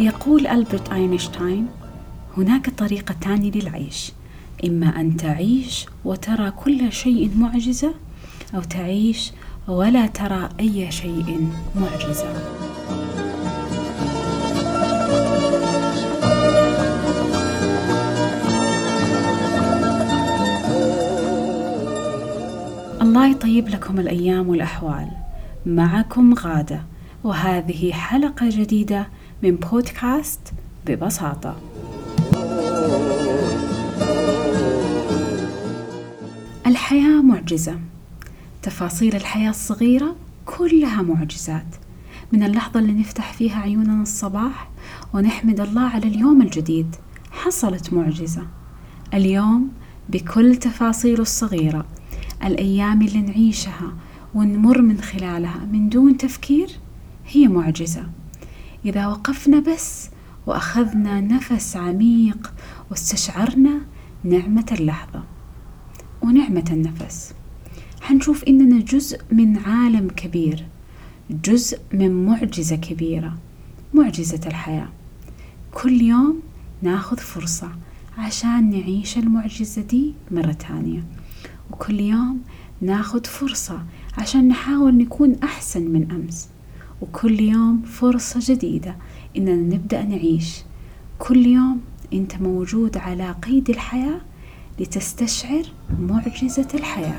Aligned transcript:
يقول 0.00 0.46
ألبرت 0.46 0.92
أينشتاين 0.92 1.66
هناك 2.36 2.70
طريقتان 2.70 3.40
للعيش. 3.40 4.12
إما 4.64 5.00
أن 5.00 5.16
تعيش 5.16 5.86
وترى 6.04 6.50
كل 6.50 6.92
شيء 6.92 7.30
معجزة 7.36 7.94
أو 8.54 8.60
تعيش 8.60 9.32
ولا 9.68 10.06
ترى 10.06 10.48
أي 10.60 10.92
شيء 10.92 11.48
معجزة. 11.74 12.57
الله 23.18 23.30
يطيب 23.30 23.68
لكم 23.68 24.00
الأيام 24.00 24.48
والأحوال. 24.48 25.08
معكم 25.66 26.34
غادة 26.34 26.82
وهذه 27.24 27.92
حلقة 27.92 28.48
جديدة 28.48 29.08
من 29.42 29.56
بودكاست 29.56 30.40
ببساطة. 30.86 31.56
الحياة 36.66 37.22
معجزة. 37.22 37.78
تفاصيل 38.62 39.16
الحياة 39.16 39.50
الصغيرة 39.50 40.16
كلها 40.46 41.02
معجزات. 41.02 41.76
من 42.32 42.42
اللحظة 42.42 42.80
اللي 42.80 42.92
نفتح 42.92 43.32
فيها 43.32 43.60
عيوننا 43.60 44.02
الصباح 44.02 44.70
ونحمد 45.14 45.60
الله 45.60 45.82
على 45.82 46.08
اليوم 46.08 46.42
الجديد 46.42 46.96
حصلت 47.30 47.92
معجزة. 47.92 48.46
اليوم 49.14 49.68
بكل 50.08 50.56
تفاصيله 50.56 51.22
الصغيرة 51.22 51.84
الأيام 52.44 53.02
اللي 53.02 53.20
نعيشها 53.22 53.92
ونمر 54.34 54.82
من 54.82 55.00
خلالها 55.00 55.68
من 55.72 55.88
دون 55.88 56.16
تفكير 56.16 56.68
هي 57.26 57.48
معجزة. 57.48 58.06
إذا 58.84 59.06
وقفنا 59.06 59.60
بس 59.60 60.08
وأخذنا 60.46 61.20
نفس 61.20 61.76
عميق 61.76 62.52
واستشعرنا 62.90 63.80
نعمة 64.24 64.66
اللحظة 64.80 65.22
ونعمة 66.22 66.64
النفس 66.70 67.34
حنشوف 68.00 68.44
إننا 68.44 68.80
جزء 68.84 69.20
من 69.32 69.58
عالم 69.58 70.08
كبير 70.08 70.66
جزء 71.44 71.78
من 71.92 72.26
معجزة 72.26 72.76
كبيرة 72.76 73.38
معجزة 73.94 74.40
الحياة. 74.46 74.88
كل 75.74 76.02
يوم 76.02 76.40
ناخذ 76.82 77.16
فرصة 77.16 77.70
عشان 78.18 78.70
نعيش 78.70 79.18
المعجزة 79.18 79.82
دي 79.82 80.14
مرة 80.30 80.52
تانية 80.52 81.04
وكل 81.72 82.00
يوم 82.00 82.40
ناخذ 82.80 83.24
فرصة 83.24 83.82
عشان 84.18 84.48
نحاول 84.48 84.94
نكون 84.98 85.36
أحسن 85.42 85.82
من 85.90 86.10
أمس. 86.10 86.48
وكل 87.00 87.40
يوم 87.40 87.82
فرصة 87.82 88.40
جديدة 88.54 88.96
إننا 89.36 89.76
نبدأ 89.76 90.02
نعيش. 90.02 90.62
كل 91.18 91.46
يوم 91.46 91.80
أنت 92.12 92.36
موجود 92.36 92.96
على 92.96 93.32
قيد 93.32 93.70
الحياة 93.70 94.20
لتستشعر 94.80 95.62
معجزة 96.00 96.68
الحياة. 96.74 97.14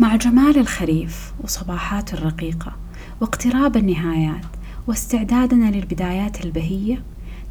مع 0.00 0.16
جمال 0.16 0.58
الخريف 0.58 1.32
وصباحات 1.44 2.14
الرقيقة 2.14 2.76
واقتراب 3.20 3.76
النهايات 3.76 4.44
واستعدادنا 4.86 5.70
للبدايات 5.70 6.44
البهية 6.44 7.02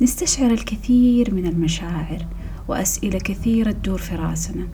نستشعر 0.02 0.52
الكثير 0.52 1.34
من 1.34 1.46
المشاعر 1.46 2.26
وأسئلة 2.68 3.20
كثيرة 3.20 3.72
تدور 3.72 3.98
في 3.98 4.16
راسنا 4.16 4.68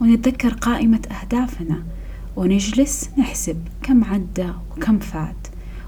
ونتذكر 0.00 0.52
قائمة 0.52 1.00
أهدافنا 1.22 1.82
ونجلس 2.36 3.10
نحسب 3.18 3.56
كم 3.82 4.04
عدى 4.04 4.48
وكم 4.70 4.98
فات 4.98 5.46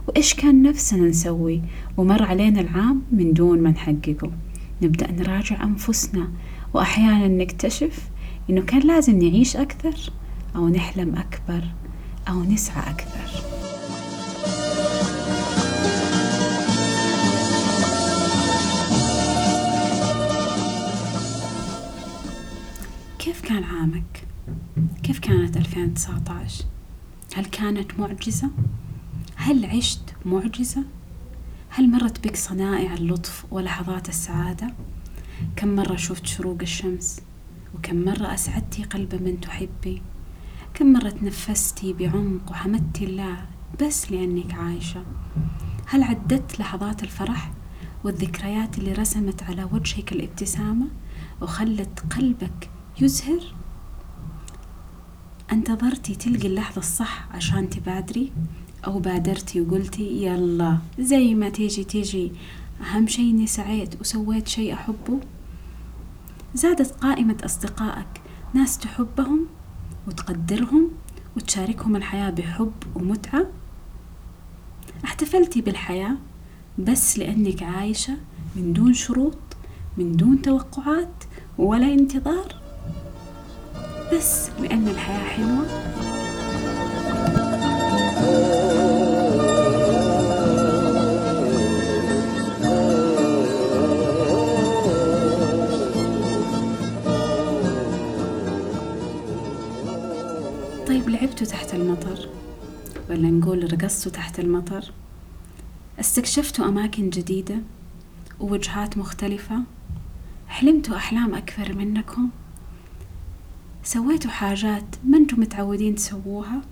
وإيش 0.09 0.35
كان 0.35 0.63
نفسنا 0.63 1.09
نسوي 1.09 1.63
ومر 1.97 2.23
علينا 2.23 2.61
العام 2.61 3.03
من 3.13 3.33
دون 3.33 3.63
ما 3.63 3.71
نحققه. 3.71 4.33
نبدأ 4.83 5.13
نراجع 5.13 5.65
أنفسنا 5.65 6.29
وأحيانا 6.75 7.29
نكتشف 7.29 8.09
إنه 8.51 8.61
كان 8.61 8.81
لازم 8.81 9.19
نعيش 9.19 9.57
أكثر 9.57 10.13
أو 10.57 10.69
نحلم 10.69 11.15
أكبر 11.17 11.65
أو 12.29 12.43
نسعى 12.45 12.91
أكثر. 12.91 13.56
2019 25.97 26.65
هل 27.35 27.45
كانت 27.45 28.01
معجزة؟ 28.01 28.51
هل 29.37 29.65
عشت 29.67 30.15
معجزة؟ 30.25 30.83
هل 31.69 31.91
مرت 31.91 32.29
بك 32.29 32.37
صنائع 32.37 32.95
اللطف 32.95 33.45
ولحظات 33.51 34.09
السعادة؟ 34.09 34.75
كم 35.57 35.69
مرة 35.77 35.97
شفت 35.97 36.27
شروق 36.27 36.59
الشمس؟ 36.63 37.21
وكم 37.75 37.97
مرة 38.05 38.35
أسعدتي 38.35 38.83
قلب 38.83 39.15
من 39.15 39.41
تحبي؟ 39.41 40.03
كم 40.75 40.93
مرة 40.93 41.11
تنفستي 41.11 41.93
بعمق 41.93 42.51
وحمدتي 42.51 43.05
الله 43.05 43.47
بس 43.83 44.13
لأنك 44.13 44.55
عايشة؟ 44.55 45.05
هل 45.87 46.03
عدت 46.03 46.61
لحظات 46.61 47.03
الفرح 47.03 47.53
والذكريات 48.05 48.79
اللي 48.79 48.93
رسمت 48.93 49.43
على 49.43 49.65
وجهك 49.73 50.13
الابتسامة 50.13 50.87
وخلت 51.43 52.01
قلبك 52.17 52.71
يزهر؟ 53.01 53.41
انتظرتي 55.57 56.15
تلقي 56.15 56.49
اللحظة 56.49 56.79
الصح 56.79 57.29
عشان 57.35 57.71
تبادري؟ 57.71 58.33
أو 58.87 58.99
بادرتي 58.99 59.61
وقلتي 59.61 60.25
يلا. 60.25 60.79
زي 60.99 61.35
ما 61.35 61.49
تيجي 61.49 61.85
تيجي. 61.85 62.33
أهم 62.81 63.07
شي 63.07 63.31
إني 63.31 63.47
سعيت 63.47 64.01
وسويت 64.01 64.49
شي 64.49 64.73
أحبه. 64.73 65.21
زادت 66.55 66.91
قائمة 66.91 67.37
أصدقائك. 67.45 68.07
ناس 68.55 68.79
تحبهم 68.79 69.47
وتقدرهم 70.09 70.91
وتشاركهم 71.37 71.97
الحياة 71.97 72.31
بحب 72.31 72.73
ومتعة. 72.95 73.47
احتفلتي 75.05 75.61
بالحياة 75.61 76.17
بس 76.79 77.19
لأنك 77.19 77.63
عايشة 77.63 78.17
من 78.57 78.73
دون 78.73 78.95
شروط 78.95 79.39
من 79.99 80.17
دون 80.17 80.43
توقعات 80.43 81.25
ولا 81.59 81.93
انتظار. 81.93 82.66
بس 84.13 84.51
لأن 84.61 84.89
الحياة 84.89 85.25
حلوة. 85.25 85.67
طيب 100.87 101.09
لعبتوا 101.09 101.47
تحت 101.47 101.75
المطر 101.75 102.29
ولا 103.11 103.31
نقول 103.31 103.73
رقصتوا 103.73 104.13
تحت 104.13 104.41
المطر؟ 104.41 104.93
استكشفتوا 106.01 106.65
أماكن 106.65 107.11
جديدة 107.11 107.57
ووجهات 108.41 108.99
مختلفة؟ 108.99 109.61
حلمتوا 110.49 110.97
أحلام 110.97 111.35
أكبر 111.35 111.75
منكم؟ 111.75 112.29
سويتوا 113.87 114.31
حاجات 114.31 114.85
ما 115.05 115.19
أنتم 115.19 115.41
متعودين 115.41 115.95
تسووها؟ 115.95 116.63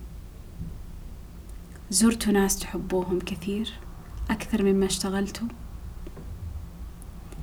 زرتوا 1.90 2.32
ناس 2.32 2.58
تحبوهم 2.58 3.18
كثير 3.18 3.72
أكثر 4.30 4.62
مما 4.62 4.86
اشتغلتوا؟ 4.86 5.48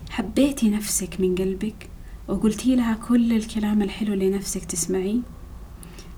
حبيتي 0.09 0.69
نفسك 0.69 1.19
من 1.19 1.35
قلبك 1.35 1.89
وقلتي 2.27 2.75
لها 2.75 2.93
كل 2.93 3.33
الكلام 3.33 3.81
الحلو 3.81 4.13
اللي 4.13 4.29
نفسك 4.29 4.65
تسمعيه؟ 4.65 5.19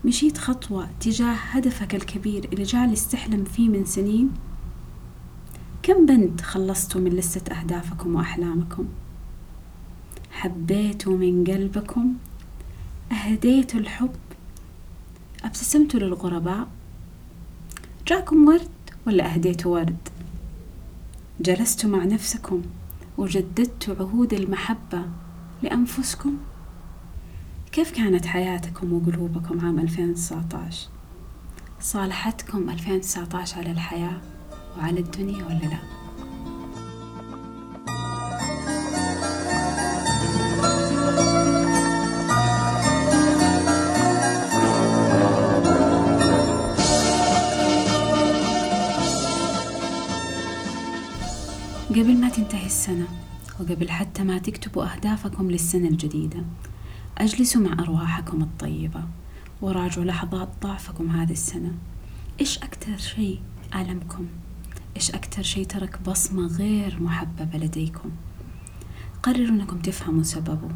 مشيت 0.06 0.38
خطوة 0.38 0.90
تجاه 1.00 1.34
هدفك 1.34 1.96
الكبير 1.96 2.50
اللي 2.54 2.64
جالس 2.64 3.08
تحلم 3.08 3.44
فيه 3.44 3.70
من 3.70 3.86
سنين؟ 3.86 4.32
كم 5.84 6.06
بند 6.06 6.42
خلصتوا 6.42 7.02
من 7.02 7.12
لستة 7.12 7.60
أهدافكم 7.60 8.16
وأحلامكم؟ 8.16 8.86
حبيتوا 10.32 11.18
من 11.18 11.44
قلبكم 11.44 12.14
أهديتوا 13.14 13.80
الحب. 13.80 14.16
ابتسمتوا 15.44 16.00
للغرباء. 16.00 16.68
جاكم 18.08 18.48
ورد 18.48 18.70
ولا 19.08 19.34
أهديتوا 19.34 19.74
ورد؟ 19.80 20.10
جلستوا 21.40 21.90
مع 21.90 22.04
نفسكم 22.04 22.62
وجددتوا 23.18 23.96
عهود 23.96 24.34
المحبة 24.34 25.06
لأنفسكم. 25.64 26.38
كيف 27.72 27.92
كانت 27.92 28.26
حياتكم 28.26 28.94
وقلوبكم 28.94 29.66
عام 29.66 29.80
2019 29.80 30.88
صالحتكم 31.82 32.70
2019 32.70 33.58
على 33.58 33.72
الحياة 33.72 34.22
وعلى 34.78 35.00
الدنيا 35.00 35.46
ولا 35.46 35.66
لا؟ 35.66 36.03
قبل 51.94 52.18
ما 52.18 52.30
تنتهي 52.30 52.66
السنة 52.66 53.08
وقبل 53.60 53.90
حتى 53.92 54.24
ما 54.24 54.38
تكتبوا 54.38 54.94
أهدافكم 54.94 55.52
للسنة 55.52 55.88
الجديدة 55.88 56.44
أجلسوا 57.18 57.62
مع 57.62 57.74
أرواحكم 57.84 58.42
الطيبة 58.42 59.04
وراجعوا 59.62 60.06
لحظات 60.06 60.50
ضعفكم 60.62 61.10
هذه 61.10 61.32
السنة 61.32 61.72
إيش 62.40 62.58
أكثر 62.58 62.98
شيء 62.98 63.40
ألمكم؟ 63.76 64.26
إيش 64.96 65.12
أكثر 65.12 65.44
شيء 65.44 65.66
ترك 65.66 66.02
بصمة 66.02 66.48
غير 66.48 67.04
محببة 67.04 67.58
لديكم؟ 67.58 68.12
قرروا 69.24 69.48
أنكم 69.48 69.80
تفهموا 69.80 70.24
سببه 70.24 70.70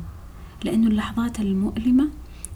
لأنه 0.63 0.87
اللحظات 0.87 1.39
المؤلمة 1.39 2.09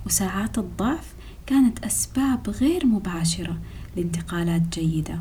وساعات 0.05 0.57
الضعف 0.57 1.13
كانت 1.45 1.85
أسباب 1.85 2.49
غير 2.49 2.85
مباشرة 2.85 3.57
لانتقالات 3.95 4.79
جيدة 4.79 5.19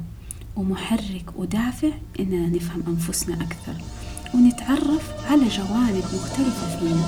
ومحرك 0.56 1.24
ودافع 1.36 1.90
إننا 2.20 2.48
نفهم 2.56 2.82
أنفسنا 2.88 3.34
أكثر 3.34 3.74
ونتعرف 4.34 5.10
على 5.30 5.48
جوانب 5.48 6.04
مختلفة 6.14 6.78
فينا. 6.78 7.06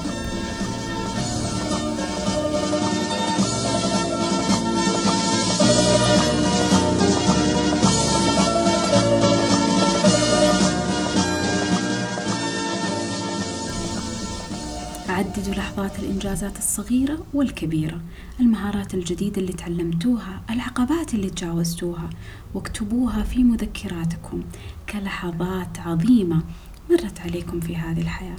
لحظات 15.82 15.98
الإنجازات 15.98 16.58
الصغيرة 16.58 17.26
والكبيرة 17.34 18.00
المهارات 18.40 18.94
الجديدة 18.94 19.42
اللي 19.42 19.52
تعلمتوها 19.52 20.42
العقبات 20.50 21.14
اللي 21.14 21.30
تجاوزتوها 21.30 22.10
واكتبوها 22.54 23.22
في 23.22 23.44
مذكراتكم 23.44 24.42
كلحظات 24.88 25.78
عظيمة 25.78 26.42
مرت 26.90 27.20
عليكم 27.20 27.60
في 27.60 27.76
هذه 27.76 28.00
الحياة. 28.00 28.36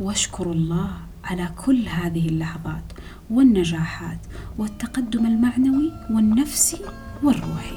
واشكروا 0.00 0.54
الله 0.54 0.90
على 1.24 1.48
كل 1.64 1.88
هذه 1.88 2.28
اللحظات 2.28 2.92
والنجاحات 3.30 4.20
والتقدم 4.58 5.26
المعنوي 5.26 5.92
والنفسي 6.10 6.78
والروحي. 7.22 7.76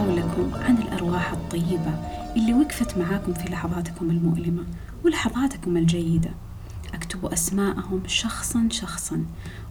حولكم 0.00 0.54
عن 0.54 0.78
الأرواح 0.78 1.32
الطيبة 1.32 1.94
اللي 2.36 2.54
وقفت 2.54 2.98
معاكم 2.98 3.34
في 3.34 3.48
لحظاتكم 3.48 4.10
المؤلمة 4.10 4.62
ولحظاتكم 5.04 5.76
الجيدة. 5.76 6.30
اكتبوا 6.94 7.32
أسماءهم 7.32 8.02
شخصا 8.06 8.68
شخصا 8.70 9.24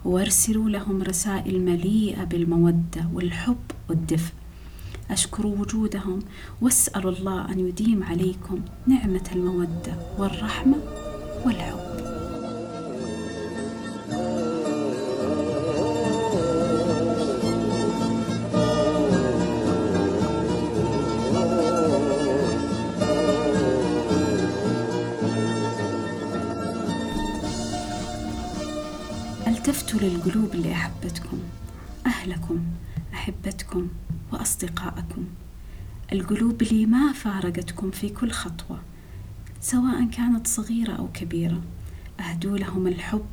وأرسلوا 0.05 0.69
لهم 0.69 1.03
رسائل 1.03 1.65
مليئة 1.65 2.23
بالمودة 2.23 3.09
والحب 3.13 3.71
والدفء. 3.89 4.33
أشكروا 5.11 5.57
وجودهم 5.57 6.19
واسألوا 6.61 7.11
الله 7.11 7.51
أن 7.51 7.59
يديم 7.59 8.03
عليكم 8.03 8.59
نعمة 8.87 9.29
المودة 9.35 9.93
والرحمة 10.17 10.77
والحب 11.45 11.88
التفتوا 30.01 30.17
للقلوب 30.17 30.53
اللي 30.53 30.73
أحبتكم 30.73 31.39
أهلكم 32.05 32.59
أحبتكم 33.13 33.87
وأصدقائكم 34.31 35.25
القلوب 36.13 36.61
اللي 36.61 36.85
ما 36.85 37.13
فارقتكم 37.13 37.91
في 37.91 38.09
كل 38.09 38.31
خطوة 38.31 38.79
سواء 39.61 40.05
كانت 40.05 40.47
صغيرة 40.47 40.93
أو 40.93 41.07
كبيرة. 41.13 41.61
أهدوا 42.19 42.57
لهم 42.57 42.87
الحب 42.87 43.25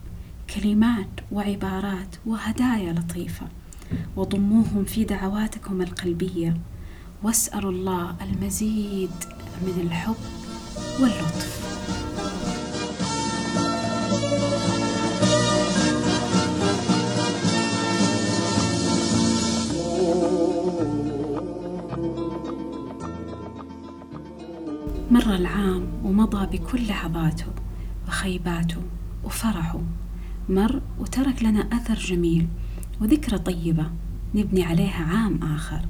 كلمات 0.54 1.08
وعبارات 1.32 2.16
وهدايا 2.26 2.92
لطيفة. 2.92 3.46
وضموهم 4.16 4.84
في 4.84 5.04
دعواتكم 5.04 5.82
القلبية. 5.82 6.56
واسألوا 7.22 7.72
الله 7.72 8.16
المزيد 8.22 9.10
من 9.62 9.86
الحب 9.86 10.16
واللطف. 11.00 11.66
مر 25.16 25.34
العام 25.34 25.86
ومضى 26.04 26.58
بكل 26.58 26.86
لحظاته 26.86 27.46
وخيباته 28.08 28.82
وفرحه. 29.24 29.80
مر 30.48 30.80
وترك 30.98 31.42
لنا 31.42 31.60
أثر 31.60 31.94
جميل 31.94 32.46
وذكرى 33.00 33.38
طيبة 33.38 33.90
نبني 34.34 34.64
عليها 34.64 35.04
عام 35.04 35.42
آخر. 35.42 35.80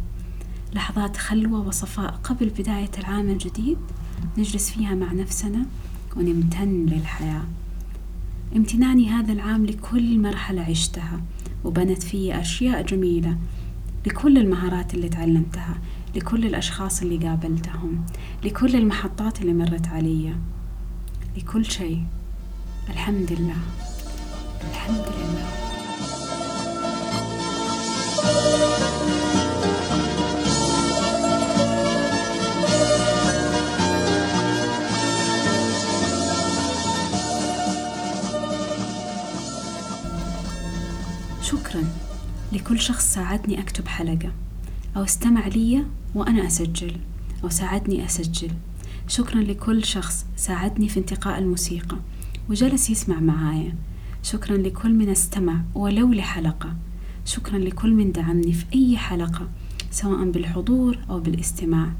لحظات 0.74 1.16
خلوة 1.16 1.68
وصفاء 1.68 2.10
قبل 2.10 2.48
بداية 2.58 2.90
العام 2.98 3.28
الجديد 3.28 3.78
نجلس 4.38 4.70
فيها 4.70 4.94
مع 4.94 5.12
نفسنا 5.12 5.66
ونمتن 6.16 6.86
للحياة. 6.86 7.44
امتناني 8.56 9.08
هذا 9.08 9.32
العام 9.32 9.66
لكل 9.66 10.18
مرحلة 10.18 10.62
عشتها 10.62 11.20
وبنت 11.64 12.02
في 12.02 12.40
أشياء 12.40 12.82
جميلة 12.82 13.36
لكل 14.06 14.38
المهارات 14.38 14.94
اللي 14.94 15.08
تعلمتها. 15.08 15.78
لكل 16.16 16.46
الأشخاص 16.46 17.02
اللي 17.02 17.28
قابلتهم 17.28 18.06
لكل 18.44 18.76
المحطات 18.76 19.40
اللي 19.40 19.52
مرت 19.52 19.88
علي 19.88 20.34
لكل 21.36 21.64
شيء. 21.64 22.04
الحمد 22.88 23.32
لله. 23.32 23.56
الحمد 24.70 25.04
لله. 25.18 25.46
شكرا. 41.42 41.84
لكل 42.52 42.80
شخص 42.80 43.14
ساعدني 43.14 43.60
أكتب 43.60 43.88
حلقة. 43.88 44.32
أو 44.96 45.04
استمع 45.04 45.46
لي 45.46 45.84
وأنا 46.14 46.46
أسجل 46.46 46.96
أو 47.44 47.48
ساعدني 47.48 48.06
أسجل. 48.06 48.50
شكرا 49.08 49.40
لكل 49.40 49.84
شخص 49.84 50.26
ساعدني 50.36 50.88
في 50.88 51.00
انتقاء 51.00 51.38
الموسيقى 51.38 51.96
وجلس 52.50 52.90
يسمع 52.90 53.20
معايا. 53.20 53.74
شكرا 54.22 54.56
لكل 54.56 54.94
من 54.94 55.08
استمع 55.08 55.60
ولو 55.74 56.12
لحلقة. 56.12 56.76
شكرا 57.24 57.58
لكل 57.58 57.94
من 57.94 58.12
دعمني 58.12 58.52
في 58.52 58.64
أي 58.74 58.96
حلقة 58.96 59.48
سواء 59.90 60.30
بالحضور 60.30 60.98
أو 61.10 61.20
بالاستماع. 61.20 61.92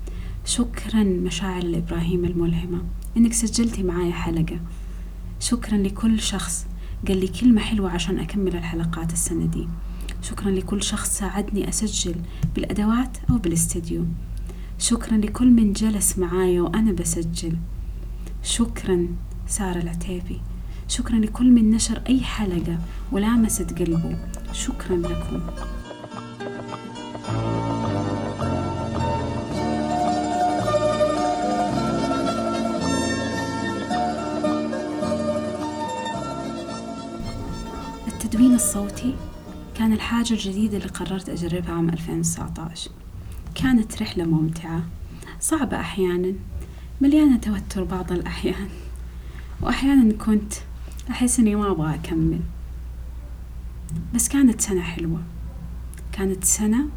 شكرا 0.45 1.03
مشاعر 1.03 1.63
الإبراهيم 1.63 2.25
الملهمة 2.25 2.83
إنك 3.17 3.33
سجلتي 3.33 3.83
معايا 3.83 4.13
حلقة. 4.13 4.61
شكرا 5.41 5.79
لكل 5.79 6.21
شخص 6.21 6.67
قال 7.09 7.21
لي 7.21 7.29
كلمة 7.29 7.61
حلوة 7.61 7.91
عشان 7.91 8.19
أكمل 8.19 8.57
الحلقات 8.57 9.13
السنة 9.13 9.47
دي. 9.47 9.69
شكرا 10.29 10.51
لكل 10.51 10.83
شخص 10.83 11.19
ساعدني 11.19 11.69
أسجل 11.69 12.15
بالأدوات 12.55 13.19
أو 13.31 13.39
بالاستديو. 13.39 14.05
شكرا 14.79 15.17
لكل 15.17 15.51
من 15.51 15.73
جلس 15.73 16.19
معايا 16.19 16.61
وأنا 16.61 16.93
بسجل. 16.93 17.57
شكرا 18.43 19.07
سارة 19.47 19.79
العتيبي. 19.79 20.41
شكرا 20.89 21.17
لكل 21.17 21.51
من 21.51 21.71
نشر 21.71 22.03
أي 22.09 22.21
حلقة 22.21 22.79
ولامست 23.13 23.79
قلبه. 23.79 24.19
شكرا 24.53 24.97
لكم. 24.97 25.41
التدوين 38.09 38.55
الصوتي 38.55 39.15
كان 39.79 39.93
الحاجة 39.93 40.33
الجديدة 40.33 40.77
اللي 40.77 40.89
قررت 40.89 41.29
أجربها 41.29 41.75
عام 41.75 41.89
2019 41.89 42.91
كانت 43.55 44.03
رحلة 44.03 44.25
ممتعة 44.25 44.83
صعبة 45.41 45.81
أحيانا 45.81 46.33
مليانة 47.01 47.39
توتر 47.39 47.85
بعض 47.85 48.13
الأحيان. 48.13 48.69
وأحيانا 49.63 50.13
كنت 50.13 50.53
أحس 51.11 51.39
إني 51.39 51.55
ما 51.55 51.71
أبغى 51.71 51.95
أكمل. 51.95 52.41
بس 54.15 54.29
كانت 54.29 54.61
سنة 54.61 54.83
حلوة. 54.83 55.23
كانت 56.13 56.45
سنة 56.45 56.89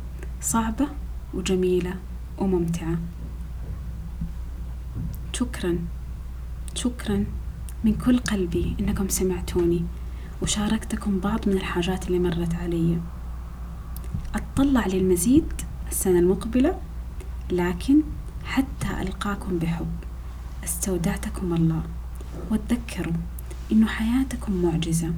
صعبة 0.41 0.87
وجميلة 1.33 1.93
وممتعة. 2.37 2.97
شكرا 5.33 5.79
شكرا 6.75 7.25
من 7.83 7.93
كل 7.93 8.19
قلبي 8.19 8.75
إنكم 8.79 9.09
سمعتوني. 9.09 9.83
وشاركتكم 10.41 11.19
بعض 11.19 11.49
من 11.49 11.53
الحاجات 11.53 12.07
اللي 12.07 12.19
مرت 12.19 12.55
علي. 12.55 12.97
أتطلع 14.35 14.87
للمزيد 14.87 15.53
السنة 15.89 16.19
المقبلة 16.19 16.79
لكن 17.51 18.01
حتى 18.45 19.01
ألقاكم 19.01 19.57
بحب. 19.57 19.87
استودعتكم 20.63 21.53
الله. 21.53 21.81
وتذكروا 22.51 23.13
إنه 23.71 23.87
حياتكم 23.87 24.53
معجزة 24.53 25.13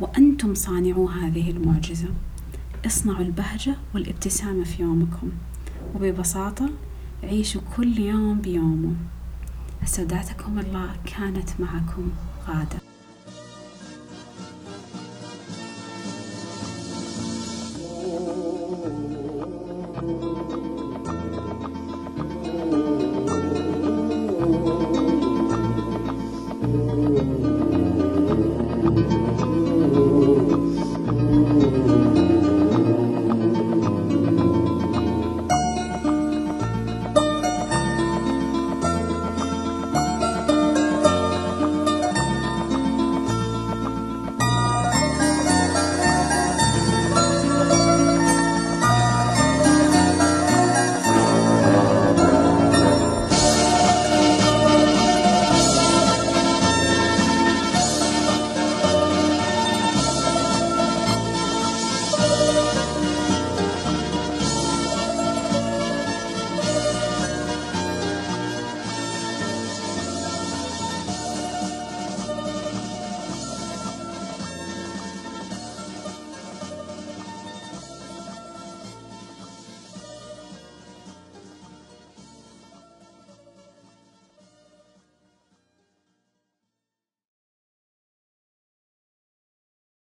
وأنتم 0.00 0.54
صانعو 0.54 1.08
هذه 1.08 1.50
المعجزة. 1.50 2.08
اصنعوا 2.86 3.20
البهجة 3.20 3.76
والابتسامة 3.94 4.64
في 4.64 4.82
يومكم 4.82 5.30
وببساطة 5.94 6.70
عيشوا 7.22 7.60
كل 7.76 7.98
يوم 7.98 8.40
بيومه. 8.40 8.94
استودعتكم 9.84 10.58
الله 10.58 10.90
كانت 11.06 11.48
معكم 11.60 12.10
غادة. 12.48 12.89